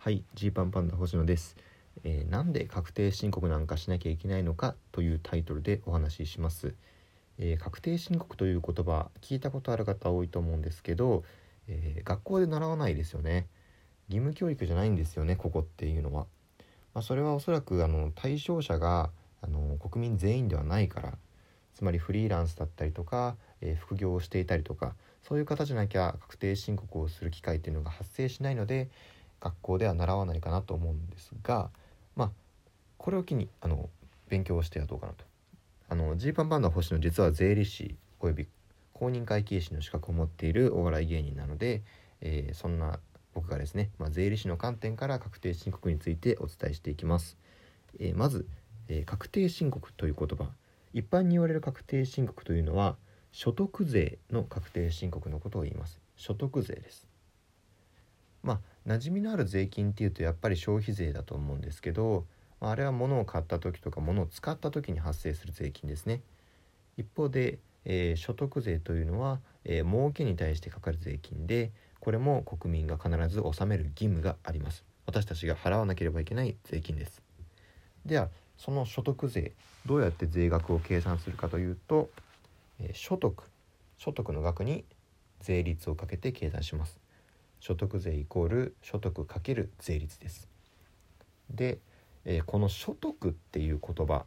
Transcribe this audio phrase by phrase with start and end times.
[0.00, 1.56] はいジーパンパンダ星野です、
[2.04, 6.76] えーなんで確定申告なんかしなきゃいけないのかというタイトルでお話しします、
[7.36, 11.24] えー確定申告という言葉聞いたことある方多いと思うんですけど、
[11.66, 13.48] えー学校で習わないですよね。
[14.08, 16.26] 義務教育じゃないんですよねここっていうのは、
[16.94, 19.10] まあ、それはおそらくあの対象者が
[19.42, 21.18] あの国民全員ではないから。
[21.74, 28.88] つまりフリーランスだったりとか、えー副業をしていたりとかそういう方じゃなきゃ確定申告をする機会っていうのが発生しないので
[29.40, 31.70] 学校では習わないかなと思うんですが
[32.16, 32.30] まあ
[32.96, 33.88] これを機にあの
[34.28, 35.24] 勉強をしてはどうかなと。
[35.90, 38.46] あのジーパンパンダ星野実は税理士および
[38.92, 41.82] 公認会計士の資格を持っているお笑い芸人なので、
[42.20, 42.98] えーそんな
[43.32, 47.38] 僕がですね、まあ、税理士の観点から確定申告についてお伝えしていきます。
[48.00, 48.46] えーまず、
[48.88, 50.50] えー確定申告という言葉
[50.92, 52.96] 一般に言われる確定申告というのは
[53.32, 57.07] 所得税の確定申告のことを言います所得税です
[58.42, 62.24] まあ馴染みのある税金っていうとやっぱり消費税だと思うんですけど
[62.60, 66.22] まああれは物を買った時とか物を使った時に発生する税金ですね。
[66.96, 74.84] 一方で、えー所得税というのは、えー儲けに対してかかる税金でこれも国民が必ず納める義務があります。
[75.06, 77.22] 私たちが払わなければいけない税金です。
[78.04, 79.52] ではその所得税
[79.86, 82.10] どうやって税額を計算するかというと、
[82.80, 83.42] えー所得
[83.96, 84.84] 所得の額に
[85.40, 86.98] 税率をかけて計算します。
[87.60, 90.48] 所得税イコール所得かける税率です。
[91.50, 91.78] で、
[92.24, 94.24] えーこの所得っていう言葉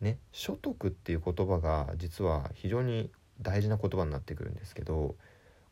[0.00, 3.10] ね所得っていう言葉が実は非常に
[3.40, 5.16] 大事な言葉になってくるんですけど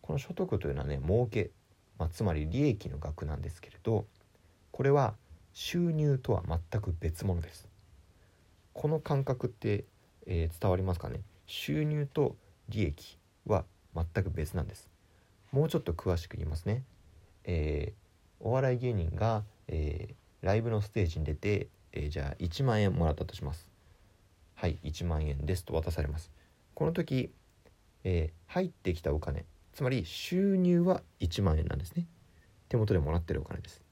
[0.01, 1.51] この所得というのはね儲け、
[1.99, 4.07] まあ、つまり利益の額なんですけれど
[4.71, 5.15] これは
[5.53, 7.67] 収入とは全く別物です。
[8.73, 9.85] この感覚って、
[10.27, 11.21] えー伝わりますかね？
[11.47, 12.37] 収入と
[12.69, 14.89] 利益は全く別なんです。
[15.53, 16.83] もうちょっと詳しく言いますね、
[17.45, 18.09] えー
[18.41, 23.69] お笑い芸人が、えーライブのステージに出て、えーじゃあ1万円もらったとします。
[24.55, 26.31] はい1万円ですと渡されます。
[26.75, 27.33] この時、
[28.05, 32.07] えー入ってきたお金つまり収入は1万円なんですね。
[32.69, 33.83] 手元でもらってるお金です。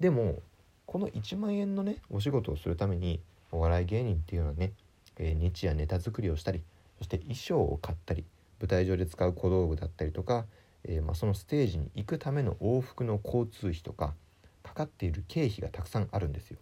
[0.00, 0.40] でも
[0.86, 3.20] この1万円のねお仕事をするために
[3.50, 4.72] お笑い芸人っていうのはね、
[5.18, 6.62] えー日夜ネタ作りをしたり
[6.98, 8.24] そして衣装を買ったり
[8.60, 10.46] 舞台上で使う小道具だったりとか、
[10.84, 14.14] えーまあ、そのステージに行くための往復の交通費とか
[14.62, 16.58] かかっている経費がたくさんあるんですよ。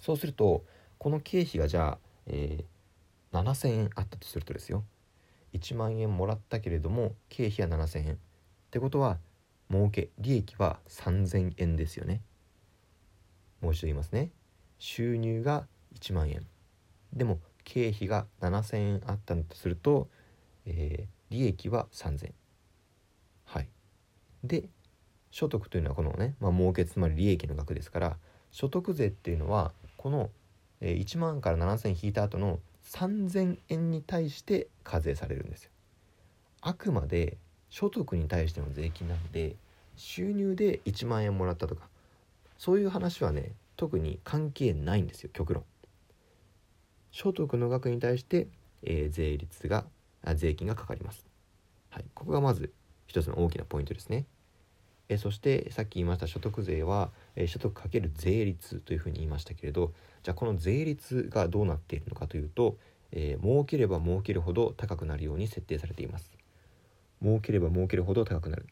[0.00, 0.64] そうすると
[0.98, 2.64] この経費がじゃあ、えー
[3.32, 4.82] 7,000円あったとするとですよ。
[5.52, 8.14] 1万円もらったけれども経費は7,000円。
[8.14, 8.16] っ
[8.70, 9.18] てことは
[9.70, 12.22] 儲け利益は3,000円ですよね。
[13.60, 14.30] もう一度言いますね。
[14.78, 16.46] 収入が1万円。
[17.12, 20.08] でも経費が7,000円あったとすると、
[20.64, 22.34] えー利益は3,000はい
[24.46, 24.68] で
[25.30, 28.16] 所得というのはこのね、まあ、儲けつまり利益の額ですから
[28.50, 30.30] 所得税っていうのはこの、
[30.80, 35.70] 1万から7,000引いた後の3,000円に対して課税されるんですよ。
[36.60, 37.36] あくまで
[37.68, 39.56] 所得に対しての税金なんで
[39.96, 41.88] 収入で1万円もらったとか
[42.58, 45.64] そういう話はね特に関係ないんですよ極論。
[47.10, 48.46] 所得の額に対して、
[48.82, 49.86] えー税率が
[50.34, 51.26] 税金がかかります。
[51.90, 52.04] はい。
[52.14, 52.72] ここがまず
[53.06, 54.26] 一つの大きなポイントですね。
[55.08, 62.76] えそしてさっき言いました所得税は、え所得かける税率というふうに言いましたけれどじゃあこの税率がどうなっているのかというと、
[63.12, 66.32] えー儲ければ儲けるほど高くなるように設定されています。
[67.22, 68.66] 儲ければ儲けるほど高くなる。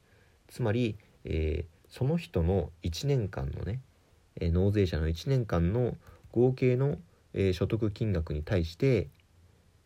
[0.49, 3.81] つまり、えーその人の1年間のね、
[4.41, 5.97] え納税者の1年間の
[6.33, 6.99] 合計の、
[7.35, 9.09] えー所得金額に対して、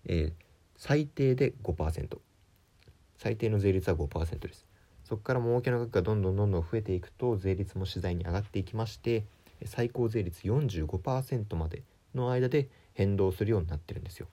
[0.06, 0.32] え
[0.76, 2.19] 最低で5%
[3.19, 4.68] 最低の税率は5%です。
[5.09, 9.25] そこから儲けの額がどんどんどんどん増えていくと税率も次第に上がっていきまして
[9.65, 11.83] 最高税率45%まで
[12.15, 14.27] の間で変動するようになってるんですよ。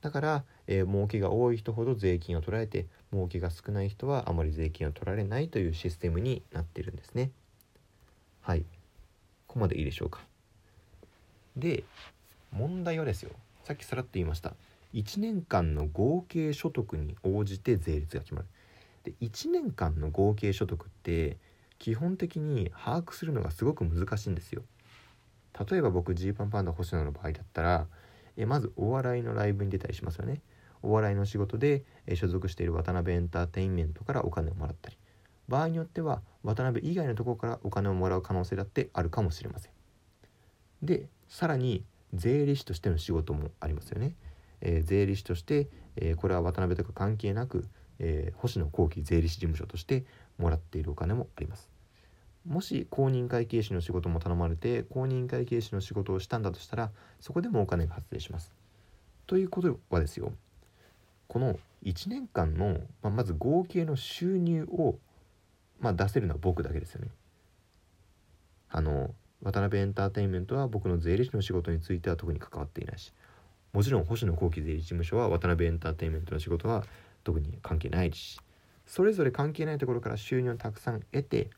[0.00, 7.32] だから、えー儲けが多い人ほど税金を取られて儲けが少ない人はあまり税金を取られないというシステムになってるんですね。
[8.42, 8.60] はい。
[9.48, 10.20] ここまでいいでしょうか。
[11.56, 11.82] で
[12.52, 13.30] 問題はですよ。
[13.64, 14.54] さっきさらっと言いました。
[14.92, 18.46] 1年間の合計所得に応じて税率が決まる。
[19.04, 21.38] で1年間の合計所得って
[21.78, 24.62] 基本的に把握するのがすごく難しいんですよ。
[25.70, 27.86] 例えば僕ジーパンパンダ星野の場合だったら
[28.36, 30.40] えまずお笑いのライブに出たりしますよね。
[30.82, 34.98] お笑いの仕事でえ所属している渡辺エンターテインメントからお金をもらったり。
[35.48, 39.72] 場合によっては渡辺以外のところからお金をもらう可能性だってあるかもしれません。
[40.82, 41.84] でさらに
[42.14, 44.14] 税理士としての仕事もありますよね、
[44.60, 47.66] えー税理士として、えーこれは渡辺とか関係なく、
[47.98, 50.04] えー星野幸喜税理士事務所として
[50.38, 51.70] もらっているお金もあります
[52.46, 58.52] もし公認会計士の仕事も頼まれて公認会計士の仕事をしたんだとしたらそこでもお金が発生します。
[59.26, 60.32] ということはですよ
[61.28, 64.96] この1年間の、まあ、まず合計の収入を、
[65.80, 67.08] まあ、出せるのは僕だけですよね。
[68.68, 73.12] あの渡辺エンターテインメントは僕の税理士の仕事については特に関わっていないし
[73.72, 76.84] もちろん星野幸喜税理士事務所は渡辺エンターテインメントの仕事は
[77.24, 78.40] 特に関係ないし
[78.86, 81.50] それぞれ関係ないところから収入をたくさん得て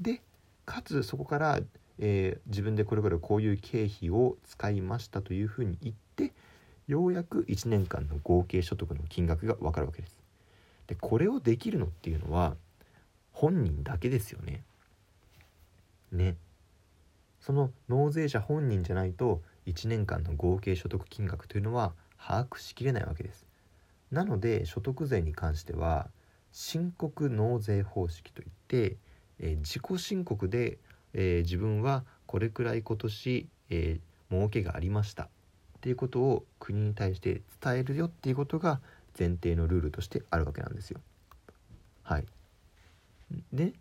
[0.00, 0.22] で
[0.64, 1.60] かつそこから、
[1.98, 6.32] えー、自分でこれこれこういう経費を使いましたというふうに言って
[6.86, 10.18] ようやく1年間の合計所得の金額が分かるわけです。
[10.86, 12.56] でこれをできるのっていうのは
[13.32, 14.62] 本人だけですよね。
[16.10, 16.36] ね。
[17.40, 23.46] その納税者本人じゃないと1年間の合計所得金額というのは把握しきれないわけです。
[24.12, 26.08] なので所得税に関しては
[26.52, 28.96] 申告納税方式といって、
[29.40, 30.78] えー、自己申告で、
[31.14, 35.28] えー、自分はこれくらい今年、えー、儲けがありましたっ
[35.80, 38.80] ていうことを国に対して伝えるよっていうことが
[39.18, 41.00] 前提のルールとしてあるわけなんですよ。
[42.02, 42.26] はい、
[43.52, 43.72] で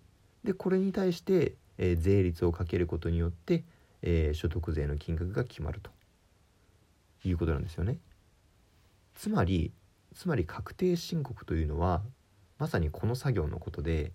[0.44, 3.64] でこれに対して、えー、税率をかけることによって、
[4.02, 5.92] えー、所得税の金額が決まると
[7.26, 7.98] いうことなんですよね。
[9.16, 9.72] つまり
[10.16, 12.02] つまり確定申告というのは
[12.60, 14.12] まさにこの作業のことで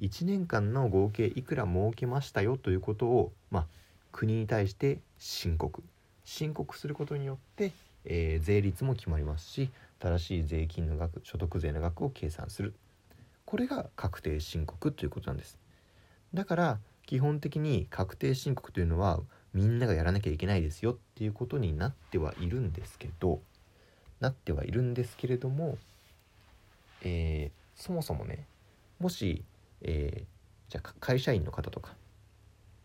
[0.00, 3.66] 1年間の合計いくら儲けましたよということを、まあ、
[4.10, 5.82] 国に対して申告。
[6.24, 7.72] 申告することによって、
[8.04, 12.74] えー、税率も決まりますし正しい税金の額所得税の額を計算する。
[13.44, 15.58] これが確定申告ということなんです。
[16.32, 19.20] だから基本的に確定申告というのは
[19.52, 23.40] みんながやらなきゃいけないですよっていうことになってはいるんですけど
[24.22, 25.76] なってはいるんですけれども、
[27.02, 28.46] えー、そもそもね
[29.00, 29.42] もし、
[29.82, 31.94] えー、じゃ会社員の方とか、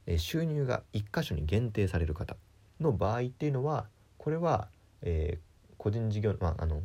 [0.07, 2.35] え、収入が1箇所に限定される方
[2.81, 3.85] の場合っていうのは
[4.17, 4.67] これは、
[5.03, 5.37] え、
[5.77, 6.81] 個人事業、まあ、あの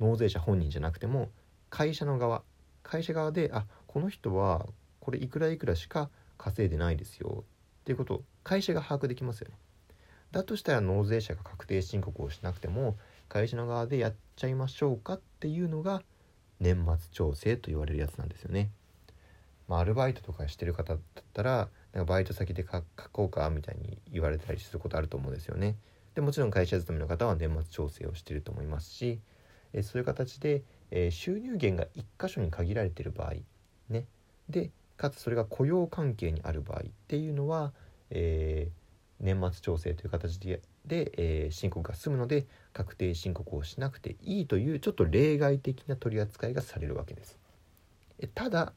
[0.00, 1.28] 納税者本人じゃなくても
[1.68, 2.42] 会社の側
[2.82, 4.66] 会社側であこの人は
[5.00, 6.08] これいくらいくらしか
[6.38, 7.44] 稼いでないですよ
[7.82, 9.56] っていうことを会社が把握できますよね。
[10.32, 12.96] だとしたら納税者が確定申告をしなくても
[13.32, 16.02] 会社の側でやっちゃいましょうかっていうのが
[16.60, 18.70] 年末調整と言われるやつなんですよね。
[19.68, 25.76] まあ、アルバイトとかしてる方だったらなんかバイト先で書こうかみたいに言われたりすることあると思うんですよね。
[26.14, 29.18] でもちろん会社勤めの方は年末調整をしてると思いますし、
[29.72, 33.36] えそういう形で、え収入源が1箇所に限られてる場合
[33.88, 34.04] ね
[34.50, 37.72] でかつそれが雇用関係にある場合っていうのは、
[38.10, 38.81] えー、
[39.22, 47.38] 年末調整という形でで、えー、申告が済むので確定申告をしなくていいというちょっと例外的な取り扱いがされるわけです。
[48.18, 48.72] えただ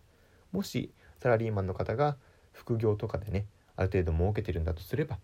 [0.52, 2.16] もしサラリーマンの方が
[2.54, 3.46] 副業とかでね
[3.76, 5.18] ある程度儲けてるんだとすれば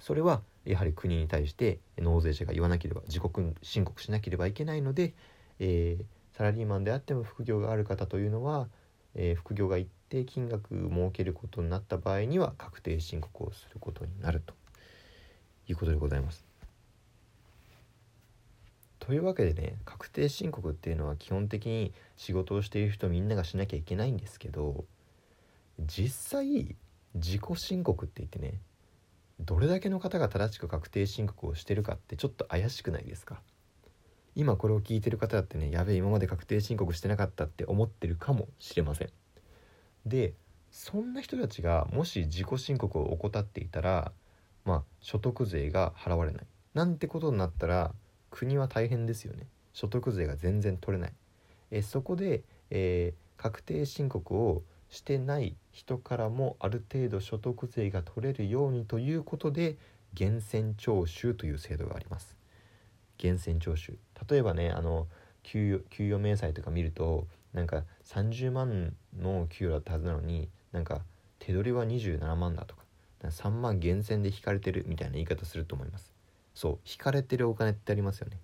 [0.00, 5.14] それはやはり国に対して納税者が言わなければ自国申告しなければいけないので、
[5.58, 8.68] えー、サラリーマンであっても副業がある方というのは、
[9.14, 14.52] えー、副業が一定金額儲けることになった場合には確定申告をすることになると
[15.66, 16.44] いうことでございます。
[18.98, 24.84] というわけでね確定申告っていうのは基本的に仕事をしている人みんながしなきゃいけないんですけど
[25.80, 26.76] 実際
[27.14, 28.60] 自己申告って言ってね
[29.40, 33.40] どれだけの方が正しく確定申告をしてるかってちょっと怪しくないですか？
[34.34, 39.10] 今これを聞いてる方だってねやべえ今まで確定申告してなかったって思ってるかもしれません
[40.06, 40.34] で
[40.70, 44.12] そんな人たちがもし自己申告を怠っていたら
[44.64, 46.46] まあ所得税が払われない。
[46.74, 47.92] なんてことになったら
[48.30, 49.46] 国は大変ですよね。
[49.72, 51.12] 所得税が全然取れない。
[51.70, 59.76] えそこで、えー、確定申告をしてない人からもある程度所得税が取れるようにということで
[60.18, 62.36] 源泉徴収という制度があります。
[63.22, 63.98] 源泉徴収。
[64.28, 65.06] 例えばねあの
[65.42, 71.02] 給与給与明細とか見るとなんか30万の給与だったはずなのになんか
[71.38, 72.82] 手取りは27万だとか
[73.24, 76.12] 3万源泉で引かれてるみたいな言い方すると思います。
[76.54, 78.38] そう引かれてるお金ってありますよね。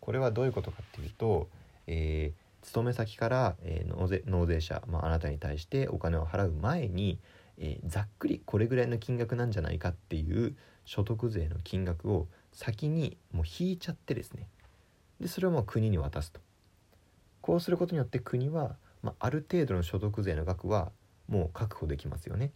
[0.00, 1.48] これはどういうことかっていうと、
[1.86, 7.18] えー、勤め先から、えー、納税納税者、まあ、あなたに対してお金を払う前に、
[7.58, 14.48] えー、ざっくりこれぐらいの金額なんじゃないかっていう所得税の金額を先にもう引いちゃってですね。
[15.20, 16.40] でそれをもう国に渡すと。
[17.44, 20.92] こうすることによって国は、まあ、ある程度の所得税の額は
[21.28, 22.52] もう確保できますよね。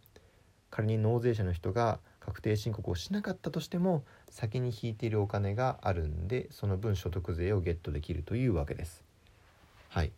[0.71, 9.05] 仮に納税者の人が確定申告をしなかったとしても先に引いているお金があるんでその分所得税をゲットできるというわけです。
[9.91, 10.13] はい、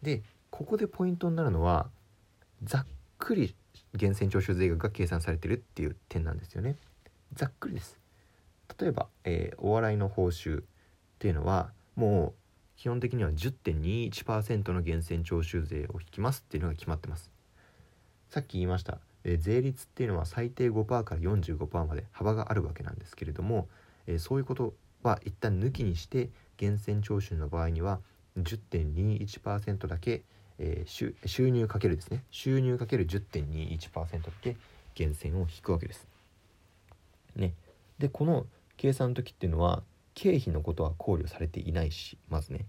[0.00, 1.90] でここでポイントになるのは
[2.62, 2.86] ざっ
[3.18, 3.56] くり
[3.94, 6.76] 源泉徴収税額が計算されてるっていう点なんですよね。
[7.32, 7.98] ざっくりです。
[8.78, 10.64] 例えば、えー、お笑いの報酬っ
[11.18, 12.43] ていうのはもう
[12.76, 17.30] 基本的には10.21%の源泉徴収税を引きますっていうのが決まってます。
[18.28, 23.68] さっき言いました、え、税率っていうのは最低5%から45%まで幅があるわけなんですけれども、
[24.06, 28.00] え、そういうことは一旦抜きにして源泉徴収の場合には
[28.38, 30.22] 10.21%だけ、
[30.58, 32.24] えー、収入かけるですね。
[32.30, 34.56] 収入かける10.21%だけ
[34.98, 36.06] 源泉を引くわけです。
[37.36, 37.54] ね、
[37.98, 39.82] でこの計算の時っていうのは
[40.14, 42.66] 経費のことは考慮されていないしまずね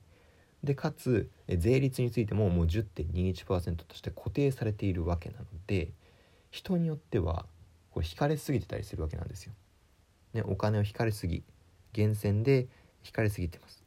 [0.63, 5.91] でかつ税率についてももう10.21%として固定されているわけなので
[6.49, 7.45] 人によっては
[7.91, 9.53] これ引かれすぎてたりするわけなんですよ。
[10.33, 11.43] ね、お金を引かれすぎ
[11.95, 12.67] 源泉で
[13.05, 13.83] 引かれすぎてます。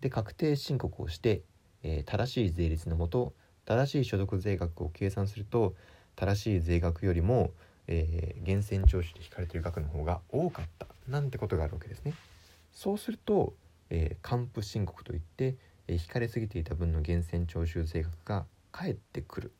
[0.00, 1.42] で確定申告をして、
[1.82, 5.74] えー、正しい税率のもと正しい所得税額を計算すると
[6.16, 7.50] 正しい税額よりも、
[7.86, 12.14] えー、源泉徴収で引かれている額の方が多かったなんてことがあるわけですね。
[12.78, 13.54] そうすると、
[13.90, 15.56] えー、還付申告といって、
[15.88, 19.52] えー、引かれすぎていた分の源泉徴収税額が返ってくる。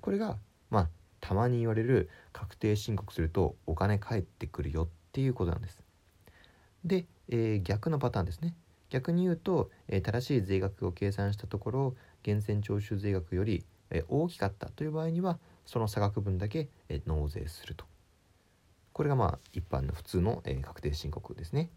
[0.00, 0.36] これが
[0.68, 0.88] まあ
[1.20, 5.84] たまに言われる確定申告するとお金返ってくるよっていうことなんです。
[6.84, 8.56] で、えー、逆のパターンですね。
[8.90, 17.84] 逆に言うと、えー、正しい税額を計算したところ源泉徴収税額より、えー、大きかったという場合にはその差額分だけ、え納税すると
[18.96, 21.68] これがまあ一般の普通の、え確定申告ですね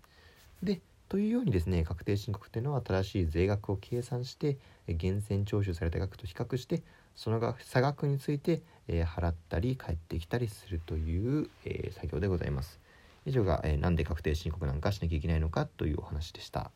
[0.63, 4.57] でというようにですね確定申告っていうのは正しい税額を計算して
[4.87, 6.81] 源泉徴収された額と比較して
[7.15, 12.79] その差額について、え払ったり返ってきたりするという、え作業でございます
[13.25, 16.71] 以上が、えー、なんで確定申告なんかしなきゃいけないのかというお話でした。